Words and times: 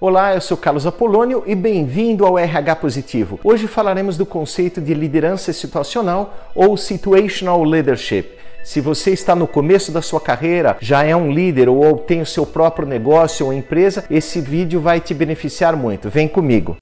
Olá, 0.00 0.32
eu 0.32 0.40
sou 0.40 0.56
Carlos 0.56 0.86
Apolônio 0.86 1.42
e 1.44 1.56
bem-vindo 1.56 2.24
ao 2.24 2.38
RH 2.38 2.76
Positivo. 2.76 3.40
Hoje 3.42 3.66
falaremos 3.66 4.16
do 4.16 4.24
conceito 4.24 4.80
de 4.80 4.94
liderança 4.94 5.52
situacional 5.52 6.52
ou 6.54 6.76
situational 6.76 7.64
leadership. 7.64 8.28
Se 8.62 8.80
você 8.80 9.10
está 9.10 9.34
no 9.34 9.48
começo 9.48 9.90
da 9.90 10.00
sua 10.00 10.20
carreira, 10.20 10.76
já 10.78 11.02
é 11.02 11.16
um 11.16 11.32
líder 11.32 11.68
ou 11.68 11.98
tem 11.98 12.20
o 12.20 12.26
seu 12.26 12.46
próprio 12.46 12.86
negócio 12.86 13.44
ou 13.44 13.52
empresa, 13.52 14.04
esse 14.08 14.40
vídeo 14.40 14.80
vai 14.80 15.00
te 15.00 15.12
beneficiar 15.12 15.74
muito. 15.74 16.08
Vem 16.08 16.28
comigo. 16.28 16.76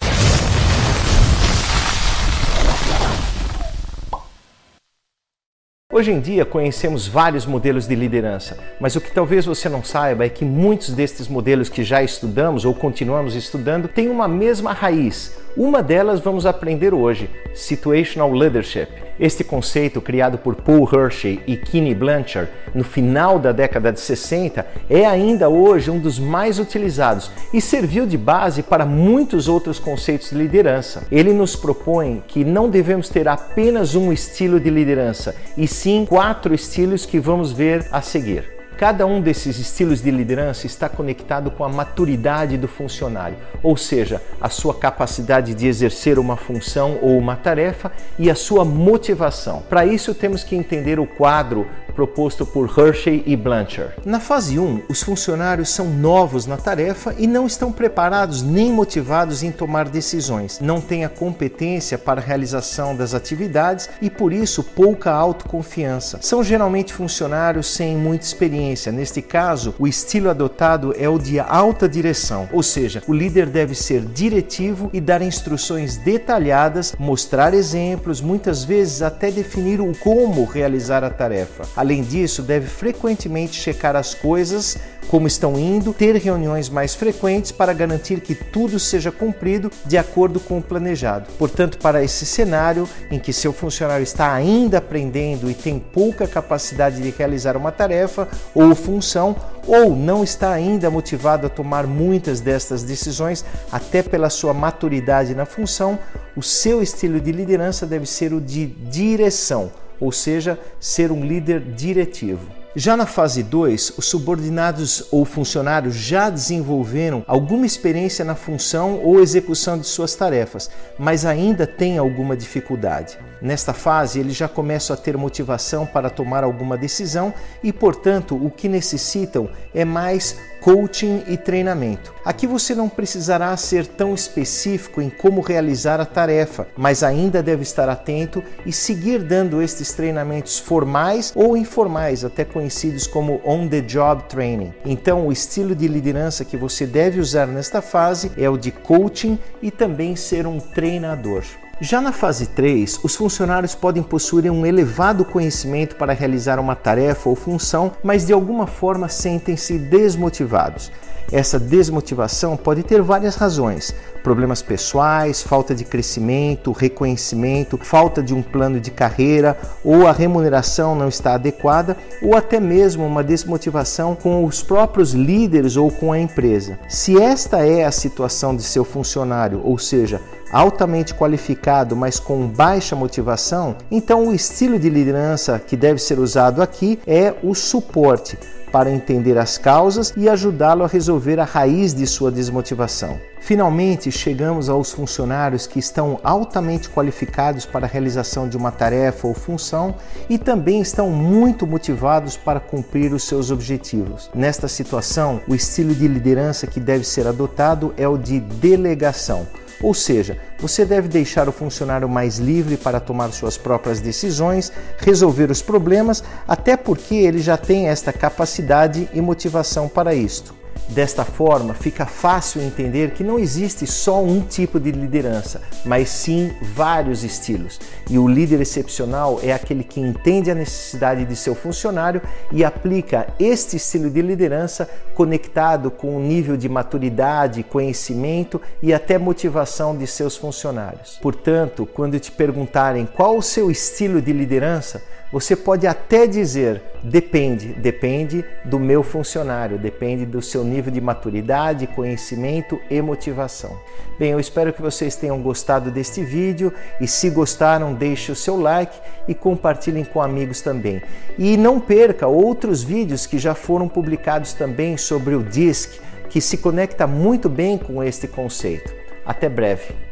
Hoje 5.97 6.13
em 6.13 6.21
dia 6.21 6.45
conhecemos 6.45 7.09
vários 7.09 7.47
modelos 7.47 7.89
de 7.89 7.95
liderança, 7.95 8.59
mas 8.79 8.95
o 8.97 9.01
que 9.01 9.11
talvez 9.11 9.47
você 9.47 9.67
não 9.67 9.83
saiba 9.83 10.27
é 10.27 10.29
que 10.29 10.45
muitos 10.45 10.93
destes 10.93 11.27
modelos 11.27 11.71
que 11.71 11.83
já 11.83 12.03
estudamos 12.03 12.67
ou 12.67 12.75
continuamos 12.75 13.35
estudando 13.35 13.89
têm 13.89 14.11
uma 14.11 14.29
mesma 14.29 14.75
raiz. 14.75 15.35
Uma 15.57 15.83
delas 15.83 16.21
vamos 16.21 16.45
aprender 16.45 16.93
hoje: 16.93 17.31
Situational 17.55 18.31
Leadership. 18.31 18.89
Este 19.19 19.43
conceito, 19.43 20.03
criado 20.03 20.37
por 20.37 20.55
Paul 20.57 20.87
Hershey 20.93 21.41
e 21.47 21.57
Kenny 21.57 21.95
Blanchard 21.95 22.51
no 22.75 22.85
final 22.85 23.39
da 23.39 23.51
década 23.51 23.91
de 23.91 23.99
60, 23.99 24.67
é 24.91 25.07
ainda 25.07 25.49
hoje 25.49 25.91
um 25.91 25.99
dos 25.99 26.19
mais 26.19 26.59
utilizados 26.59 27.31
e 27.55 27.59
serviu 27.59 28.07
de 28.07 28.19
base 28.19 28.63
para 28.63 28.85
muitos 28.85 29.49
outros 29.49 29.79
conceitos 29.79 30.29
de 30.29 30.37
liderança. 30.37 31.07
Ele 31.11 31.33
nos 31.33 31.57
propõe 31.57 32.23
que 32.29 32.45
não 32.45 32.69
devemos 32.69 33.09
ter 33.09 33.27
apenas 33.27 33.95
um 33.95 34.13
estilo 34.13 34.61
de 34.61 34.69
liderança, 34.69 35.35
e 35.57 35.67
sim 35.67 36.05
quatro 36.05 36.55
estilos 36.55 37.07
que 37.07 37.19
vamos 37.19 37.53
ver 37.53 37.89
a 37.91 38.03
seguir. 38.03 38.56
Cada 38.77 39.07
um 39.07 39.23
desses 39.23 39.59
estilos 39.59 40.03
de 40.03 40.11
liderança 40.11 40.67
está 40.67 40.87
conectado 40.87 41.51
com 41.51 41.65
a 41.65 41.69
maturidade 41.69 42.59
do 42.59 42.69
funcionário, 42.69 43.39
ou 43.63 43.75
seja, 43.75 44.21
a 44.39 44.51
sua 44.51 44.75
capacidade 44.75 45.55
de 45.55 45.67
exercer 45.67 46.19
uma 46.19 46.37
função 46.37 46.99
ou 47.01 47.17
uma 47.17 47.37
tarefa 47.37 47.91
e 48.19 48.31
a 48.31 48.35
sua 48.35 48.67
motivação. 48.67 49.63
Para 49.67 49.87
isso, 49.87 50.15
temos 50.15 50.45
que 50.45 50.55
entender 50.55 51.01
o 51.01 51.07
quadro 51.07 51.67
proposto 51.95 52.45
por 52.45 52.71
Hershey 52.79 53.23
e 53.25 53.35
Blanchard. 53.35 53.95
Na 54.05 54.21
fase 54.21 54.59
1, 54.59 54.83
os 54.87 55.03
funcionários 55.03 55.71
são 55.71 55.87
novos 55.87 56.45
na 56.45 56.59
tarefa 56.59 57.15
e 57.17 57.27
não 57.27 57.47
estão 57.47 57.73
preparados 57.73 58.43
nem 58.43 58.71
motivados 58.71 59.43
em 59.43 59.51
tomar 59.51 59.89
decisões. 59.89 60.61
Não 60.61 60.79
têm 60.79 61.07
a 61.07 61.09
competência 61.09 61.97
para 61.97 62.21
a 62.21 62.23
realização 62.23 62.95
das 62.95 63.15
atividades 63.15 63.89
e, 64.03 64.11
por 64.11 64.31
isso, 64.31 64.63
pouca 64.63 65.11
autoconfiança. 65.11 66.19
São 66.21 66.45
geralmente 66.45 66.93
funcionários 66.93 67.67
sem 67.69 67.97
muita 67.97 68.27
experiência. 68.27 68.66
Neste 68.93 69.23
caso, 69.23 69.75
o 69.79 69.87
estilo 69.87 70.31
adotado 70.31 70.95
é 70.99 71.09
o 71.09 71.19
de 71.19 71.39
alta 71.39 71.89
direção, 71.89 72.49
ou 72.53 72.63
seja, 72.63 73.03
o 73.07 73.13
líder 73.13 73.47
deve 73.47 73.75
ser 73.75 74.03
diretivo 74.03 74.91
e 74.93 75.01
dar 75.01 75.23
instruções 75.23 75.97
detalhadas, 75.97 76.95
mostrar 76.99 77.55
exemplos, 77.55 78.21
muitas 78.21 78.65
vezes 78.65 79.03
até 79.03 79.31
definir 79.31 79.81
o 79.81 79.93
como 79.99 80.45
realizar 80.45 81.05
a 81.05 81.11
tarefa. 81.11 81.65
Além 81.77 82.03
disso, 82.03 82.43
deve 82.43 82.67
frequentemente 82.67 83.55
checar 83.61 83.95
as 83.95 84.15
coisas 84.15 84.77
como 85.09 85.27
estão 85.27 85.59
indo, 85.59 85.93
ter 85.93 86.17
reuniões 86.17 86.69
mais 86.69 86.95
frequentes 86.95 87.53
para 87.53 87.73
garantir 87.73 88.21
que 88.21 88.35
tudo 88.35 88.79
seja 88.79 89.11
cumprido 89.13 89.71
de 89.85 89.97
acordo 89.97 90.41
com 90.41 90.59
o 90.59 90.63
planejado. 90.63 91.27
Portanto, 91.39 91.79
para 91.79 92.03
esse 92.03 92.27
cenário 92.27 92.89
em 93.11 93.19
que 93.19 93.33
seu 93.33 93.53
funcionário 93.53 94.03
está 94.03 94.33
ainda 94.33 94.79
aprendendo 94.79 95.51
e 95.51 95.55
tem 95.55 95.79
pouca 95.79 96.27
capacidade 96.27 97.01
de 97.01 97.11
realizar 97.11 97.57
uma 97.57 97.73
tarefa 97.73 98.29
ou 98.55 98.75
função, 98.75 99.37
ou 99.67 99.97
não 99.97 100.23
está 100.23 100.53
ainda 100.53 100.91
motivado 100.91 101.47
a 101.47 101.51
tomar 101.51 101.87
muitas 101.87 102.41
destas 102.41 102.83
decisões, 102.83 103.45
até 103.71 104.03
pela 104.03 104.31
sua 104.31 104.55
maturidade 104.55 105.35
na 105.35 105.45
função, 105.45 105.99
o 106.37 106.43
seu 106.43 106.83
estilo 106.83 107.21
de 107.21 107.33
liderança 107.33 107.87
deve 107.87 108.07
ser 108.07 108.33
o 108.33 108.41
de 108.41 108.67
direção 108.67 109.71
ou 110.01 110.13
seja, 110.13 110.59
ser 110.79 111.11
um 111.11 111.25
líder 111.25 111.61
diretivo. 111.61 112.66
Já 112.79 112.95
na 112.95 113.07
fase 113.07 113.43
2, 113.43 113.95
os 113.97 114.05
subordinados 114.05 115.09
ou 115.11 115.25
funcionários 115.25 115.95
já 115.95 116.29
desenvolveram 116.29 117.25
alguma 117.27 117.65
experiência 117.65 118.23
na 118.23 118.35
função 118.35 119.01
ou 119.03 119.19
execução 119.19 119.79
de 119.79 119.87
suas 119.87 120.15
tarefas, 120.15 120.69
mas 120.99 121.25
ainda 121.25 121.67
têm 121.67 121.97
alguma 121.97 122.37
dificuldade. 122.37 123.19
Nesta 123.41 123.73
fase, 123.73 124.21
eles 124.21 124.37
já 124.37 124.47
começam 124.47 124.93
a 124.93 124.97
ter 124.99 125.17
motivação 125.17 125.87
para 125.87 126.11
tomar 126.11 126.45
alguma 126.45 126.77
decisão 126.77 127.33
e, 127.63 127.73
portanto, 127.73 128.37
o 128.37 128.51
que 128.51 128.69
necessitam 128.69 129.49
é 129.75 129.83
mais 129.83 130.37
coaching 130.67 131.23
e 131.29 131.37
treinamento. 131.37 132.13
Aqui 132.25 132.45
você 132.45 132.75
não 132.75 132.89
precisará 132.89 133.57
ser 133.57 133.87
tão 133.87 134.13
específico 134.13 135.01
em 135.01 135.09
como 135.09 135.41
realizar 135.41 136.01
a 136.01 136.05
tarefa, 136.05 136.67
mas 136.77 137.05
ainda 137.05 137.41
deve 137.41 137.63
estar 137.63 137.89
atento 137.89 138.43
e 138.67 138.73
seguir 138.73 139.23
dando 139.23 139.63
estes 139.63 139.93
treinamentos 139.93 140.59
formais 140.59 141.33
ou 141.37 141.57
informais, 141.57 142.25
até 142.25 142.45
conhecidos 142.45 143.07
como 143.07 143.41
on-the-job 143.45 144.25
training. 144.25 144.75
Então, 144.85 145.29
o 145.29 145.31
estilo 145.31 145.73
de 145.73 145.87
liderança 145.87 146.45
que 146.45 146.57
você 146.57 146.85
deve 146.85 147.21
usar 147.21 147.47
nesta 147.47 147.81
fase 147.81 148.33
é 148.37 148.51
o 148.51 148.59
de 148.59 148.73
coaching 148.73 149.39
e 149.63 149.71
também 149.71 150.17
ser 150.17 150.49
um 150.49 150.59
treinador. 150.59 151.45
Já 151.79 152.01
na 152.01 152.11
fase 152.11 152.47
3, 152.47 153.01
os 153.03 153.15
funcionários 153.15 153.75
podem 153.75 154.03
possuir 154.03 154.51
um 154.51 154.65
elevado 154.65 155.27
conhecimento 155.27 155.97
para 155.97 156.15
realizar 156.15 156.59
uma 156.59 156.75
tarefa 156.75 157.29
ou 157.29 157.37
função, 157.37 157.93
mas 158.03 158.27
de 158.27 158.33
alguma 158.33 158.67
forma 158.67 159.11
sentem-se 159.11 159.79
desmotivados. 159.79 160.91
Essa 161.31 161.59
desmotivação 161.59 162.57
pode 162.57 162.83
ter 162.83 163.03
várias 163.03 163.35
razões: 163.35 163.95
problemas 164.23 164.63
pessoais, 164.63 165.43
falta 165.43 165.75
de 165.75 165.85
crescimento, 165.85 166.73
reconhecimento, 166.73 167.77
falta 167.77 168.23
de 168.23 168.33
um 168.33 168.43
plano 168.43 168.81
de 168.81 168.91
carreira, 168.91 169.59
ou 169.85 170.07
a 170.07 170.13
remuneração 170.13 170.95
não 170.95 171.09
está 171.09 171.35
adequada, 171.35 171.97
ou 172.23 172.37
até 172.37 172.59
mesmo 172.59 173.05
uma 173.05 173.25
desmotivação 173.25 174.15
com 174.15 174.45
os 174.45 174.63
próprios 174.63 175.13
líderes 175.13 175.77
ou 175.77 175.91
com 175.91 176.13
a 176.13 176.19
empresa. 176.19 176.79
Se 176.89 177.21
esta 177.21 177.67
é 177.67 177.85
a 177.85 177.93
situação 177.93 178.55
de 178.55 178.63
seu 178.63 178.85
funcionário, 178.85 179.61
ou 179.65 179.79
seja, 179.79 180.23
altamente 180.51 181.15
qualificado, 181.15 181.97
mas 181.97 182.19
com 182.19 182.47
baixa 182.47 182.97
motivação, 182.97 183.77
então 183.91 184.29
o 184.29 184.35
estilo 184.35 184.79
de 184.79 184.89
liderança 184.89 185.59
que 185.59 185.77
deve 185.77 186.01
ser 186.01 186.19
usado 186.19 186.63
aqui 186.63 186.99
é 187.07 187.35
o 187.43 187.55
suporte 187.55 188.39
para 188.73 188.91
entender 188.91 189.39
as 189.39 189.57
causas 189.57 190.13
e 190.17 190.29
ajudá-lo 190.29 190.85
a 190.85 190.87
resolver 190.87 191.41
a 191.41 191.45
raiz 191.45 191.95
de 191.95 192.07
sua 192.07 192.31
desmotivação. 192.31 193.19
Finalmente, 193.41 194.11
chegamos 194.11 194.69
aos 194.69 194.93
funcionários 194.93 195.67
que 195.67 195.79
estão 195.79 196.19
altamente 196.23 196.91
qualificados 196.91 197.65
para 197.65 197.87
a 197.87 197.89
realização 197.89 198.49
de 198.49 198.57
uma 198.57 198.73
tarefa 198.73 199.29
ou 199.29 199.35
função 199.35 199.95
e 200.29 200.37
também 200.37 200.81
estão 200.81 201.09
muito 201.11 201.67
motivados 201.67 202.37
para 202.37 202.59
cumprir 202.59 203.13
os 203.15 203.23
seus 203.23 203.51
objetivos. 203.51 204.29
Nesta 204.35 204.67
situação, 204.67 205.41
o 205.47 205.55
estilo 205.55 205.95
de 205.95 206.09
liderança 206.09 206.67
que 206.67 206.81
deve 206.81 207.05
ser 207.05 207.27
adotado 207.27 207.95
é 207.97 208.09
o 208.09 208.19
de 208.19 208.41
delegação 208.41 209.47
ou 209.83 209.93
seja, 209.93 210.39
você 210.59 210.85
deve 210.85 211.09
deixar 211.09 211.49
o 211.49 211.53
funcionário 211.53 212.09
mais 212.09 212.39
livre 212.39 212.77
para 212.77 213.01
tomar 213.01 213.31
suas 213.33 213.59
próprias 213.59 214.01
decisões, 214.01 214.73
resolver 214.99 215.51
os 215.51 215.63
problemas, 215.63 216.25
até 216.47 216.77
porque 216.77 217.15
ele 217.15 217.39
já 217.39 217.57
tem 217.57 217.89
esta 217.89 218.13
capacidade 218.13 219.09
e 219.13 219.21
motivação 219.21 219.89
para 219.89 220.15
isto. 220.15 220.66
Desta 220.89 221.25
forma, 221.25 221.75
fica 221.75 222.07
fácil 222.07 222.63
entender 222.63 223.11
que 223.11 223.25
não 223.25 223.39
existe 223.39 223.87
só 223.87 224.23
um 224.23 224.41
tipo 224.41 224.79
de 224.79 224.93
liderança, 224.93 225.61
mas 225.85 226.09
sim 226.09 226.53
vários 226.63 227.25
estilos. 227.25 227.81
E 228.09 228.19
o 228.19 228.29
líder 228.29 228.61
excepcional 228.61 229.41
é 229.43 229.53
aquele 229.53 229.83
que 229.83 230.01
entende 230.01 230.51
a 230.51 230.55
necessidade 230.55 231.25
de 231.25 231.35
seu 231.35 231.55
funcionário 231.55 232.23
e 232.53 232.65
aplica 232.65 233.27
este 233.39 233.77
estilo 233.77 234.09
de 234.09 234.23
liderança 234.23 234.89
conectado 235.15 235.91
com 235.91 236.17
o 236.17 236.21
nível 236.21 236.57
de 236.57 236.69
maturidade, 236.69 237.65
conhecimento 237.65 238.61
e 238.83 238.95
até 238.95 239.19
motivação 239.19 239.97
de 239.97 240.07
seus 240.07 240.37
funcionários. 240.37 241.19
Portanto, 241.21 241.85
quando 241.85 242.19
te 242.21 242.31
perguntarem 242.31 243.07
qual 243.07 243.37
o 243.37 243.43
seu 243.43 243.71
estilo 243.71 244.23
de 244.23 244.33
liderança, 244.33 245.03
você 245.33 245.57
pode 245.57 245.87
até 245.87 246.27
dizer 246.27 246.83
depende, 247.03 247.69
depende 247.75 248.45
do 248.65 248.79
meu 248.79 249.03
funcionário, 249.03 249.79
depende 249.79 250.25
do 250.25 250.41
seu 250.41 250.65
nível 250.65 250.93
de 250.93 251.01
maturidade, 251.01 251.87
conhecimento 251.89 252.81
e 252.91 253.01
motivação. 253.03 253.79
Bem, 254.19 254.33
eu 254.33 254.41
espero 254.41 254.73
que 254.73 254.81
vocês 254.81 255.17
tenham 255.17 255.41
gostado 255.43 255.91
deste 255.91 256.23
vídeo 256.23 256.73
e 257.01 257.07
se 257.07 257.29
gostaram, 257.31 257.93
deixe 257.93 258.31
o 258.33 258.37
seu 258.37 258.59
like 258.59 258.99
e 259.29 259.35
compartilhem 259.35 260.05
com 260.05 260.23
amigos 260.23 260.61
também. 260.61 261.03
E 261.39 261.57
não 261.57 261.81
perca 261.81 262.27
outros 262.27 262.83
vídeos 262.83 263.27
que 263.27 263.39
já 263.39 263.55
foram 263.55 263.89
publicados 263.89 264.53
também 264.53 264.97
sobre 264.97 265.35
o 265.35 265.43
DISC, 265.43 266.01
que 266.31 266.41
se 266.41 266.59
conecta 266.59 267.07
muito 267.07 267.49
bem 267.49 267.77
com 267.77 268.03
este 268.03 268.27
conceito. 268.27 268.95
Até 269.25 269.49
breve. 269.49 270.06